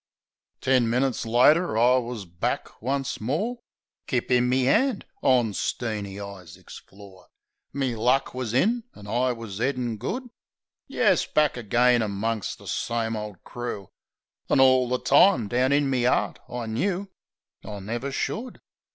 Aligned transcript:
Ten 0.61 0.89
minutes 0.89 1.27
later 1.27 1.77
I 1.77 1.97
wus 1.97 2.25
back 2.25 2.81
once 2.81 3.21
more. 3.21 3.59
Kip 4.07 4.31
in 4.31 4.49
me 4.49 4.67
'and, 4.67 5.05
on 5.21 5.53
Steeny 5.53 6.19
Isaacs' 6.19 6.79
floor, 6.79 7.27
Me 7.71 7.95
luck 7.95 8.33
wus 8.33 8.51
in 8.51 8.83
an' 8.95 9.05
I 9.05 9.31
wus 9.31 9.59
'eadin' 9.59 9.97
good. 9.97 10.31
Yes, 10.87 11.27
back 11.27 11.55
agen 11.55 12.01
amongst 12.01 12.57
the 12.57 12.65
same 12.65 13.15
ole 13.15 13.35
crew! 13.43 13.91
An' 14.49 14.59
orl 14.59 14.89
the 14.89 14.97
time 14.97 15.47
down 15.47 15.71
in 15.71 15.87
me 15.87 16.07
'eart 16.07 16.39
I 16.49 16.65
knew 16.65 17.07
I 17.63 17.79
never 17.79 18.11
should 18.11 18.59